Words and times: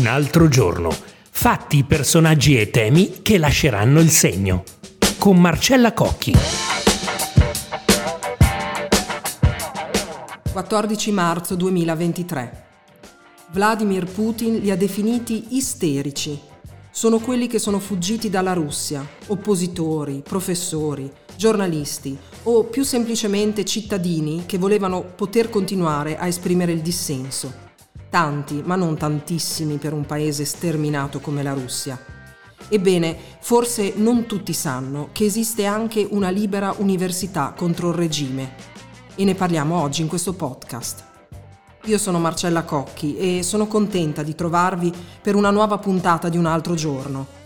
Un 0.00 0.06
altro 0.06 0.48
giorno. 0.48 0.88
Fatti, 1.30 1.84
personaggi 1.84 2.58
e 2.58 2.70
temi 2.70 3.20
che 3.20 3.36
lasceranno 3.36 4.00
il 4.00 4.08
segno. 4.08 4.64
Con 5.18 5.38
Marcella 5.38 5.92
Cocchi. 5.92 6.32
14 10.50 11.12
marzo 11.12 11.54
2023. 11.54 12.64
Vladimir 13.52 14.06
Putin 14.06 14.60
li 14.60 14.70
ha 14.70 14.76
definiti 14.76 15.48
isterici. 15.50 16.40
Sono 16.90 17.18
quelli 17.18 17.46
che 17.46 17.58
sono 17.58 17.78
fuggiti 17.78 18.30
dalla 18.30 18.54
Russia, 18.54 19.06
oppositori, 19.26 20.22
professori, 20.26 21.12
giornalisti 21.36 22.16
o 22.44 22.64
più 22.64 22.84
semplicemente 22.84 23.66
cittadini 23.66 24.44
che 24.46 24.56
volevano 24.56 25.02
poter 25.02 25.50
continuare 25.50 26.16
a 26.16 26.26
esprimere 26.26 26.72
il 26.72 26.80
dissenso. 26.80 27.68
Tanti, 28.10 28.60
ma 28.64 28.74
non 28.74 28.96
tantissimi 28.96 29.76
per 29.76 29.92
un 29.92 30.04
paese 30.04 30.44
sterminato 30.44 31.20
come 31.20 31.44
la 31.44 31.52
Russia. 31.52 31.96
Ebbene, 32.68 33.16
forse 33.38 33.92
non 33.96 34.26
tutti 34.26 34.52
sanno 34.52 35.10
che 35.12 35.24
esiste 35.24 35.64
anche 35.64 36.06
una 36.10 36.28
libera 36.28 36.74
università 36.78 37.54
contro 37.56 37.90
il 37.90 37.94
regime 37.94 38.54
e 39.14 39.24
ne 39.24 39.36
parliamo 39.36 39.80
oggi 39.80 40.02
in 40.02 40.08
questo 40.08 40.34
podcast. 40.34 41.04
Io 41.84 41.98
sono 41.98 42.18
Marcella 42.18 42.64
Cocchi 42.64 43.16
e 43.16 43.42
sono 43.44 43.68
contenta 43.68 44.24
di 44.24 44.34
trovarvi 44.34 44.92
per 45.22 45.36
una 45.36 45.50
nuova 45.50 45.78
puntata 45.78 46.28
di 46.28 46.36
un 46.36 46.46
altro 46.46 46.74
giorno. 46.74 47.39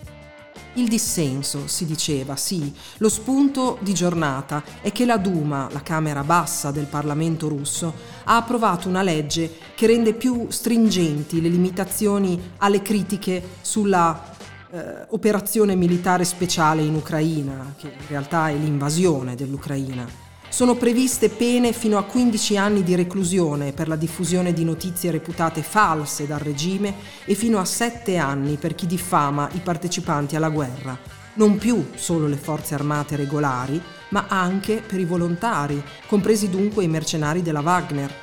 Il 0.76 0.88
dissenso, 0.88 1.68
si 1.68 1.86
diceva, 1.86 2.34
sì, 2.34 2.74
lo 2.96 3.08
spunto 3.08 3.78
di 3.80 3.94
giornata 3.94 4.62
è 4.80 4.90
che 4.90 5.04
la 5.04 5.18
Duma, 5.18 5.68
la 5.70 5.82
Camera 5.82 6.24
bassa 6.24 6.72
del 6.72 6.86
Parlamento 6.86 7.46
russo, 7.46 7.94
ha 8.24 8.36
approvato 8.36 8.88
una 8.88 9.02
legge 9.02 9.50
che 9.76 9.86
rende 9.86 10.14
più 10.14 10.46
stringenti 10.50 11.40
le 11.40 11.48
limitazioni 11.48 12.54
alle 12.58 12.82
critiche 12.82 13.40
sulla 13.60 14.32
eh, 14.70 15.06
operazione 15.10 15.76
militare 15.76 16.24
speciale 16.24 16.82
in 16.82 16.94
Ucraina, 16.94 17.74
che 17.78 17.86
in 17.86 18.06
realtà 18.08 18.48
è 18.48 18.54
l'invasione 18.54 19.36
dell'Ucraina 19.36 20.23
sono 20.54 20.76
previste 20.76 21.30
pene 21.30 21.72
fino 21.72 21.98
a 21.98 22.04
15 22.04 22.56
anni 22.56 22.84
di 22.84 22.94
reclusione 22.94 23.72
per 23.72 23.88
la 23.88 23.96
diffusione 23.96 24.52
di 24.52 24.62
notizie 24.62 25.10
reputate 25.10 25.64
false 25.64 26.28
dal 26.28 26.38
regime 26.38 26.94
e 27.24 27.34
fino 27.34 27.58
a 27.58 27.64
7 27.64 28.16
anni 28.18 28.54
per 28.54 28.76
chi 28.76 28.86
diffama 28.86 29.48
i 29.54 29.58
partecipanti 29.58 30.36
alla 30.36 30.50
guerra. 30.50 30.96
Non 31.34 31.58
più 31.58 31.84
solo 31.96 32.28
le 32.28 32.36
forze 32.36 32.74
armate 32.74 33.16
regolari, 33.16 33.82
ma 34.10 34.26
anche 34.28 34.76
per 34.76 35.00
i 35.00 35.04
volontari, 35.04 35.82
compresi 36.06 36.48
dunque 36.48 36.84
i 36.84 36.88
mercenari 36.88 37.42
della 37.42 37.58
Wagner. 37.58 38.14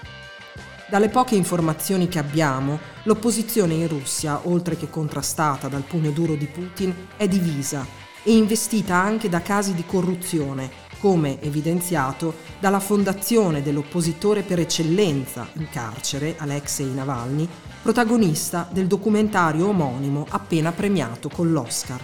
Dalle 0.90 1.10
poche 1.10 1.36
informazioni 1.36 2.08
che 2.08 2.20
abbiamo, 2.20 2.80
l'opposizione 3.04 3.74
in 3.74 3.90
Russia, 3.90 4.40
oltre 4.44 4.78
che 4.78 4.90
contrastata 4.90 5.68
dal 5.68 5.84
pugno 5.84 6.12
duro 6.12 6.36
di 6.36 6.46
Putin, 6.46 6.96
è 7.18 7.28
divisa 7.28 7.86
e 8.24 8.32
investita 8.32 8.96
anche 8.96 9.28
da 9.28 9.42
casi 9.42 9.74
di 9.74 9.84
corruzione 9.86 10.91
come 11.02 11.42
evidenziato 11.42 12.36
dalla 12.60 12.80
fondazione 12.80 13.64
dell'oppositore 13.64 14.44
per 14.44 14.60
eccellenza 14.60 15.48
in 15.54 15.68
carcere, 15.72 16.36
Alexei 16.38 16.94
Navalny, 16.94 17.50
protagonista 17.82 18.70
del 18.72 18.86
documentario 18.86 19.68
omonimo 19.68 20.28
appena 20.30 20.72
premiato 20.72 21.28
con 21.28 21.52
l'Oscar. 21.52 22.00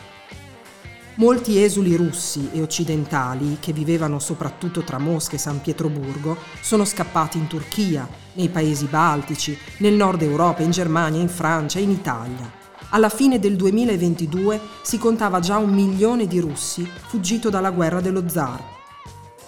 Molti 1.17 1.61
esuli 1.61 1.95
russi 1.95 2.49
e 2.51 2.61
occidentali, 2.61 3.57
che 3.59 3.71
vivevano 3.71 4.17
soprattutto 4.17 4.81
tra 4.81 4.97
Mosca 4.97 5.35
e 5.35 5.39
San 5.39 5.61
Pietroburgo, 5.61 6.35
sono 6.61 6.83
scappati 6.83 7.37
in 7.37 7.47
Turchia, 7.47 8.07
nei 8.33 8.49
paesi 8.49 8.85
baltici, 8.85 9.55
nel 9.77 9.93
nord 9.93 10.23
Europa, 10.23 10.63
in 10.63 10.71
Germania, 10.71 11.21
in 11.21 11.29
Francia, 11.29 11.77
in 11.79 11.91
Italia. 11.91 12.51
Alla 12.89 13.09
fine 13.09 13.37
del 13.39 13.55
2022 13.55 14.59
si 14.81 14.97
contava 14.97 15.39
già 15.39 15.57
un 15.57 15.71
milione 15.71 16.25
di 16.25 16.39
russi 16.39 16.83
fuggito 17.07 17.49
dalla 17.49 17.71
guerra 17.71 17.99
dello 17.99 18.27
zar 18.29 18.75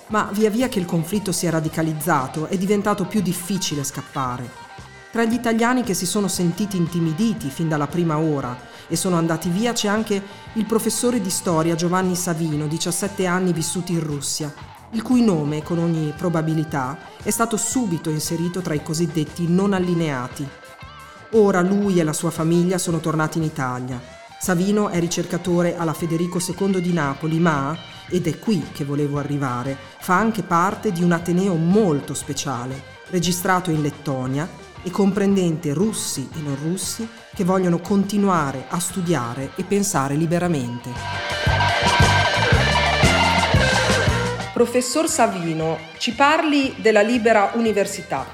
ma 0.09 0.30
via 0.31 0.50
via 0.50 0.70
che 0.70 0.80
il 0.80 0.86
conflitto 0.86 1.31
si 1.31 1.46
è 1.46 1.50
radicalizzato 1.50 2.47
è 2.47 2.58
diventato 2.58 3.06
più 3.06 3.22
difficile 3.22 3.84
scappare. 3.84 4.68
Tra 5.12 5.24
gli 5.24 5.34
italiani 5.34 5.84
che 5.84 5.94
si 5.96 6.06
sono 6.06 6.28
sentiti 6.28 6.78
intimiditi 6.78 7.50
fin 7.50 7.68
dalla 7.68 7.88
prima 7.88 8.20
ora 8.20 8.56
e 8.88 8.96
sono 8.96 9.16
andati 9.16 9.50
via 9.50 9.74
c'è 9.74 9.88
anche 9.88 10.22
il 10.53 10.66
professore 10.66 11.22
di 11.22 11.30
storia 11.30 11.75
Giovanni 11.75 12.16
Savino, 12.16 12.68
17 12.68 13.25
anni 13.25 13.53
vissuti 13.53 13.94
in 13.94 14.03
Russia, 14.03 14.53
il 14.92 15.02
cui 15.02 15.24
nome, 15.24 15.64
con 15.64 15.78
ogni 15.78 16.14
probabilità, 16.16 16.97
è 17.22 17.30
stato 17.30 17.58
subito 17.58 18.09
inserito 18.09 18.62
tra 18.62 18.74
i 18.74 18.84
cosiddetti 18.84 19.47
non 19.47 19.74
allineati. 19.74 20.47
Ora 21.34 21.62
lui 21.62 22.00
e 22.00 22.03
la 22.03 22.14
sua 22.14 22.31
famiglia 22.31 22.80
sono 22.80 23.00
tornati 23.00 23.38
in 23.38 23.44
Italia. 23.44 24.02
Savino 24.40 24.90
è 24.90 25.00
ricercatore 25.00 25.76
alla 25.76 25.94
Federico 25.94 26.40
II 26.40 26.81
di 26.81 26.94
Napoli, 26.94 27.40
ma 27.40 27.78
ed 28.09 28.28
è 28.28 28.40
qui 28.40 28.70
che 28.72 28.84
volevo 28.84 29.20
arrivare, 29.20 29.78
fa 30.00 30.18
anche 30.18 30.44
parte 30.44 30.92
di 30.92 31.03
un 31.03 31.12
Ateneo 31.12 31.56
molto 31.56 32.14
speciale, 32.14 32.97
registrato 33.09 33.72
in 33.72 33.81
Lettonia 33.81 34.47
e 34.81 34.92
comprendente 34.92 35.74
russi 35.74 36.30
e 36.34 36.40
non 36.40 36.58
russi 36.62 37.08
che 37.34 37.44
vogliono 37.44 37.80
continuare 37.80 38.66
a 38.70 38.80
studiare 38.80 39.52
e 39.56 39.64
pensare 39.64 40.16
liberamente. 40.16 40.90
Professor 44.53 45.08
Savino, 45.08 45.80
ci 45.97 46.14
parli 46.14 46.76
della 46.80 47.02
libera 47.02 47.52
università. 47.53 48.26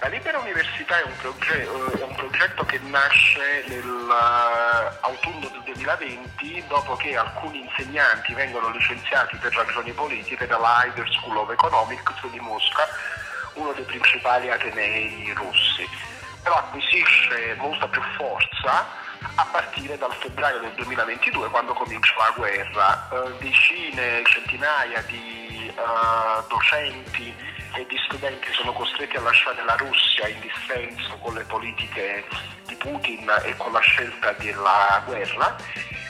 La 0.00 0.08
Libera 0.08 0.38
Università 0.40 1.00
è 1.00 1.04
un, 1.04 1.12
proge- 1.16 1.62
eh, 1.62 2.00
è 2.00 2.02
un 2.02 2.14
progetto 2.16 2.64
che 2.64 2.80
nasce 2.90 3.64
nell'autunno 4.92 5.48
del 5.48 5.62
2020 5.64 6.64
dopo 6.68 6.94
che 6.96 7.16
alcuni 7.16 7.60
insegnanti 7.60 8.34
vengono 8.34 8.68
licenziati 8.70 9.36
per 9.36 9.54
ragioni 9.54 9.92
politiche 9.92 10.46
dalla 10.46 10.78
Haider 10.78 11.08
School 11.10 11.38
of 11.38 11.50
Economics 11.50 12.26
di 12.30 12.40
Mosca, 12.40 12.86
uno 13.54 13.72
dei 13.72 13.84
principali 13.84 14.50
atenei 14.50 15.32
russi. 15.34 15.88
Però 16.42 16.56
acquisisce 16.56 17.54
molta 17.58 17.86
più 17.88 18.02
forza 18.16 18.86
a 19.36 19.46
partire 19.50 19.96
dal 19.96 20.12
febbraio 20.12 20.58
del 20.58 20.72
2022 20.72 21.48
quando 21.48 21.72
comincia 21.72 22.12
la 22.18 22.32
guerra. 22.36 23.08
Eh, 23.10 23.38
decine, 23.38 24.22
centinaia 24.24 25.00
di 25.02 25.72
uh, 25.76 26.44
docenti 26.48 27.32
e 27.74 27.86
di 27.86 27.96
studenti 28.06 28.52
sono 28.52 28.72
costretti 28.72 29.16
a 29.16 29.20
lasciare 29.20 29.64
la 29.64 29.76
Russia 29.76 30.28
in 30.28 30.40
dissenso 30.40 31.16
con 31.18 31.34
le 31.34 31.44
politiche 31.44 32.24
Putin 32.82 33.30
e 33.44 33.56
con 33.56 33.72
la 33.72 33.80
scelta 33.80 34.32
della 34.32 35.02
guerra 35.06 35.56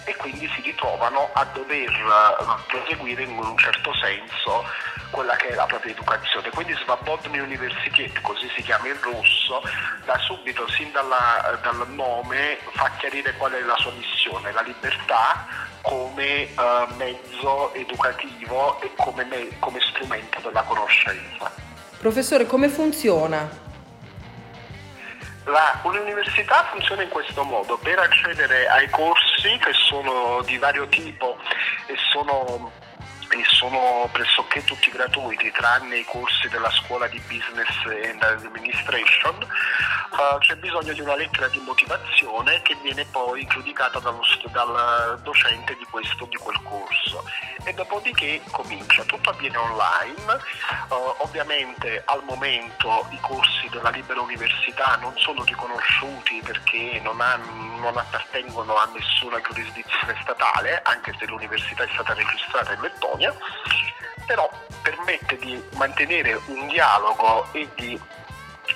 e 0.04 0.16
quindi 0.16 0.50
si 0.54 0.62
ritrovano 0.62 1.28
a 1.34 1.44
dover 1.52 1.90
eh, 1.90 2.62
proseguire 2.66 3.22
in 3.22 3.36
un 3.36 3.56
certo 3.58 3.92
senso 3.94 4.64
quella 5.10 5.36
che 5.36 5.48
è 5.48 5.54
la 5.54 5.66
propria 5.66 5.92
educazione. 5.92 6.48
Quindi 6.50 6.74
Svabodny 6.82 7.38
Universitet, 7.38 8.18
così 8.22 8.50
si 8.56 8.62
chiama 8.62 8.88
in 8.88 8.98
russo, 9.00 9.62
da 10.06 10.18
subito, 10.18 10.66
sin 10.70 10.90
dalla, 10.90 11.58
dal 11.62 11.86
nome, 11.90 12.58
fa 12.72 12.90
chiarire 12.98 13.36
qual 13.36 13.52
è 13.52 13.60
la 13.60 13.76
sua 13.76 13.92
missione, 13.92 14.50
la 14.52 14.62
libertà 14.62 15.46
come 15.82 16.48
uh, 16.56 16.94
mezzo 16.96 17.74
educativo 17.74 18.80
e 18.80 18.90
come, 18.96 19.24
me- 19.24 19.58
come 19.58 19.78
strumento 19.80 20.40
della 20.40 20.62
conoscenza. 20.62 21.52
Professore, 21.98 22.46
come 22.46 22.68
funziona? 22.68 23.61
La, 25.44 25.80
un'università 25.82 26.68
funziona 26.70 27.02
in 27.02 27.08
questo 27.08 27.42
modo, 27.42 27.76
per 27.78 27.98
accedere 27.98 28.68
ai 28.68 28.88
corsi 28.90 29.58
che 29.58 29.72
sono 29.72 30.40
di 30.44 30.56
vario 30.56 30.86
tipo 30.86 31.36
e 31.86 31.96
sono 32.12 32.70
e 33.32 33.42
sono 33.46 34.08
pressoché 34.12 34.62
tutti 34.64 34.90
gratuiti, 34.90 35.50
tranne 35.52 35.98
i 35.98 36.04
corsi 36.04 36.48
della 36.48 36.70
scuola 36.70 37.06
di 37.08 37.18
business 37.20 37.70
and 37.86 38.22
administration. 38.22 39.36
Uh, 40.10 40.36
c'è 40.38 40.54
bisogno 40.56 40.92
di 40.92 41.00
una 41.00 41.16
lettera 41.16 41.48
di 41.48 41.58
motivazione 41.60 42.60
che 42.60 42.76
viene 42.82 43.06
poi 43.06 43.46
giudicata 43.46 43.98
dallo, 44.00 44.20
dal 44.50 45.18
docente 45.22 45.74
di 45.78 45.86
questo 45.88 46.26
di 46.26 46.36
quel 46.36 46.60
corso 46.62 47.24
e 47.64 47.72
dopodiché 47.72 48.42
comincia. 48.50 49.02
Tutto 49.04 49.30
avviene 49.30 49.56
online, 49.56 50.38
uh, 50.88 51.14
ovviamente 51.22 52.02
al 52.04 52.22
momento 52.24 53.06
i 53.10 53.18
corsi 53.20 53.66
della 53.70 53.88
libera 53.88 54.20
università 54.20 54.98
non 55.00 55.16
sono 55.16 55.42
riconosciuti 55.44 56.42
perché 56.44 57.00
non, 57.02 57.18
hanno, 57.22 57.78
non 57.78 57.96
appartengono 57.96 58.76
a 58.76 58.90
nessuna 58.92 59.40
giurisdizione 59.40 60.18
statale, 60.20 60.82
anche 60.84 61.14
se 61.18 61.24
l'università 61.24 61.84
è 61.84 61.88
stata 61.92 62.12
registrata 62.12 62.74
in 62.74 62.80
Lettonia 62.82 63.21
Bologna, 63.22 63.34
però 64.26 64.50
permette 64.82 65.36
di 65.36 65.62
mantenere 65.74 66.40
un 66.46 66.66
dialogo 66.66 67.46
e 67.52 67.68
di 67.76 67.98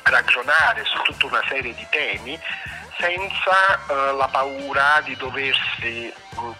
ragionare 0.05 0.85
su 0.85 1.03
tutta 1.03 1.27
una 1.27 1.43
serie 1.49 1.75
di 1.75 1.87
temi 1.91 2.39
senza 2.99 3.81
uh, 3.89 4.17
la 4.17 4.29
paura 4.31 5.01
di 5.03 5.17
doversi 5.17 6.13
uh, 6.37 6.55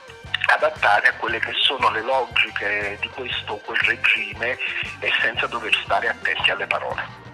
adattare 0.53 1.09
a 1.09 1.15
quelle 1.15 1.39
che 1.39 1.53
sono 1.61 1.91
le 1.91 2.03
logiche 2.03 2.99
di 3.01 3.09
questo 3.11 3.55
o 3.55 3.59
quel 3.59 3.79
regime 3.81 4.59
e 4.99 5.13
senza 5.21 5.47
dover 5.47 5.75
stare 5.85 6.09
attenti 6.09 6.51
alle 6.51 6.67
parole. 6.67 7.26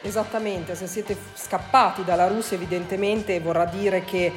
Esattamente, 0.00 0.76
se 0.76 0.86
siete 0.86 1.16
scappati 1.34 2.04
dalla 2.04 2.28
Russia 2.28 2.56
evidentemente 2.56 3.40
vorrà 3.40 3.64
dire 3.64 4.04
che 4.04 4.26
eh, 4.26 4.32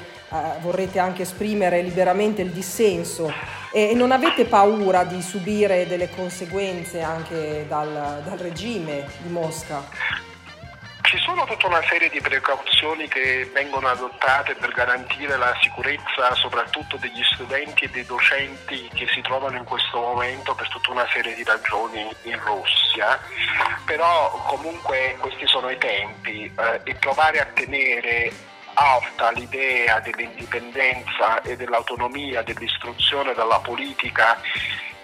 vorrete 0.60 0.98
anche 0.98 1.22
esprimere 1.22 1.84
liberamente 1.84 2.42
il 2.42 2.50
dissenso 2.50 3.32
e 3.72 3.94
non 3.94 4.12
avete 4.12 4.46
paura 4.46 5.04
di 5.04 5.22
subire 5.22 5.88
delle 5.88 6.10
conseguenze 6.10 7.02
anche 7.02 7.66
dal, 7.68 8.22
dal 8.26 8.38
regime 8.38 9.06
di 9.22 9.30
Mosca. 9.30 10.31
Ci 11.12 11.18
sono 11.18 11.44
tutta 11.44 11.68
una 11.68 11.84
serie 11.90 12.08
di 12.08 12.22
precauzioni 12.22 13.06
che 13.10 13.44
vengono 13.54 13.90
adottate 13.90 14.56
per 14.56 14.72
garantire 14.72 15.36
la 15.36 15.54
sicurezza 15.60 16.34
soprattutto 16.36 16.96
degli 16.96 17.22
studenti 17.34 17.84
e 17.84 17.90
dei 17.90 18.06
docenti 18.06 18.90
che 18.94 19.06
si 19.14 19.20
trovano 19.20 19.58
in 19.58 19.66
questo 19.66 20.00
momento 20.00 20.56
per 20.56 20.70
tutta 20.70 20.92
una 20.92 21.06
serie 21.12 21.36
di 21.36 21.44
ragioni 21.44 22.10
in 22.22 22.40
Russia, 22.40 23.20
però 23.84 24.32
comunque 24.48 25.18
questi 25.20 25.46
sono 25.48 25.70
i 25.70 25.78
tempi 25.78 26.46
eh, 26.46 26.80
e 26.82 26.96
provare 26.96 27.42
a 27.42 27.46
tenere 27.56 28.32
alta 28.76 29.32
l'idea 29.32 30.00
dell'indipendenza 30.00 31.42
e 31.42 31.58
dell'autonomia 31.58 32.42
dell'istruzione 32.42 33.34
dalla 33.34 33.60
politica 33.60 34.40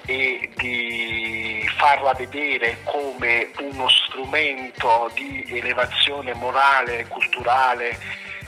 e 0.08 0.50
di 0.56 1.70
farla 1.78 2.14
vedere 2.14 2.78
come 2.86 3.50
uno 3.60 3.90
strumento 3.90 5.12
di 5.14 5.46
elevazione 5.50 6.34
morale, 6.34 7.06
culturale 7.08 8.00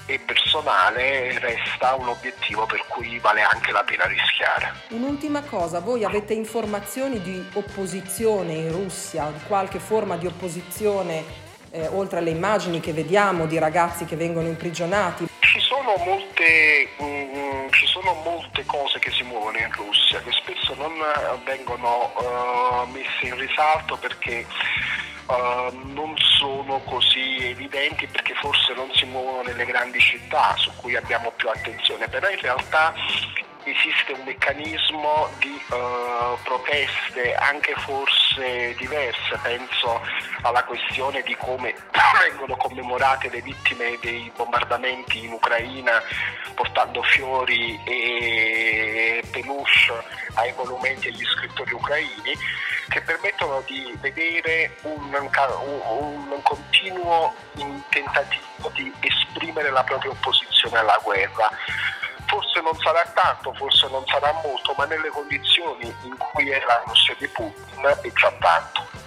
e 0.05 0.19
personale 0.19 1.37
resta 1.37 1.95
un 1.95 2.07
obiettivo 2.07 2.65
per 2.65 2.83
cui 2.87 3.19
vale 3.19 3.41
anche 3.41 3.73
la 3.73 3.83
pena 3.83 4.05
rischiare. 4.05 4.73
Un'ultima 4.89 5.41
cosa, 5.43 5.81
voi 5.81 6.05
avete 6.05 6.33
informazioni 6.33 7.21
di 7.21 7.45
opposizione 7.53 8.53
in 8.53 8.71
Russia, 8.71 9.29
di 9.29 9.43
qualche 9.45 9.79
forma 9.79 10.15
di 10.15 10.27
opposizione, 10.27 11.23
eh, 11.71 11.87
oltre 11.87 12.19
alle 12.19 12.31
immagini 12.31 12.79
che 12.79 12.93
vediamo 12.93 13.45
di 13.45 13.59
ragazzi 13.59 14.05
che 14.05 14.15
vengono 14.15 14.47
imprigionati? 14.47 15.27
Ci 15.39 15.59
sono 15.59 15.93
molte... 16.03 16.87
Mm, 17.03 17.29
ci 17.29 17.48
sono 18.01 18.13
molte 18.23 18.65
cose 18.65 18.97
che 18.99 19.11
si 19.11 19.23
muovono 19.23 19.57
in 19.57 19.71
Russia 19.73 20.21
che 20.21 20.31
spesso 20.31 20.73
non 20.75 20.93
vengono 21.43 22.11
uh, 22.15 22.89
messe 22.91 23.25
in 23.25 23.35
risalto 23.35 23.97
perché 23.97 24.45
uh, 25.27 25.93
non 25.93 26.15
sono 26.37 26.79
così 26.85 27.37
evidenti 27.39 28.07
perché 28.07 28.33
forse 28.35 28.73
non 28.73 28.89
si 28.93 29.05
muovono 29.05 29.41
nelle 29.41 29.65
grandi 29.65 29.99
città 29.99 30.55
su 30.57 30.71
cui 30.77 30.95
abbiamo 30.95 31.31
più 31.35 31.49
attenzione, 31.49 32.07
però 32.07 32.29
in 32.29 32.39
realtà 32.39 32.93
esiste 33.63 34.13
un 34.13 34.23
meccanismo 34.23 35.29
di 35.39 35.61
uh, 35.69 36.37
proteste 36.43 37.35
anche 37.35 37.73
forse 37.77 38.73
diverse, 38.77 39.37
penso 39.41 40.01
alla 40.41 40.63
questione 40.63 41.21
di 41.23 41.35
come 41.35 41.75
vengono 42.27 42.55
commemorate 42.55 43.29
le 43.29 43.41
vittime 43.41 43.97
dei 44.01 44.31
bombardamenti 44.35 45.25
in 45.25 45.33
Ucraina 45.33 46.01
portando 46.55 47.01
fiori 47.03 47.79
e 47.85 49.23
peluche 49.31 49.57
ai 50.35 50.53
monumenti 50.55 51.07
agli 51.07 51.23
scrittori 51.23 51.73
ucraini 51.73 52.33
che 52.89 53.01
permettono 53.01 53.61
di 53.65 53.93
vedere 53.99 54.75
un, 54.81 55.13
un, 55.13 56.31
un 56.31 56.41
continuo 56.41 57.33
tentativo 57.89 58.71
di 58.73 58.91
esprimere 58.99 59.69
la 59.69 59.83
propria 59.83 60.11
opposizione 60.11 60.79
alla 60.79 60.99
guerra 61.03 61.49
non 62.69 62.79
sarà 62.81 63.03
tanto, 63.15 63.51
forse 63.53 63.87
non 63.89 64.05
sarà 64.05 64.31
molto, 64.43 64.75
ma 64.77 64.85
nelle 64.85 65.09
condizioni 65.09 65.91
in 66.03 66.15
cui 66.17 66.51
è 66.51 66.61
la 66.67 66.83
Russia 66.85 67.15
di 67.17 67.27
Putin 67.27 67.83
è 67.83 68.11
già 68.13 68.31
tanto. 68.39 68.98